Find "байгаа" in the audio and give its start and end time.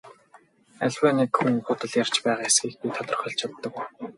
2.25-2.47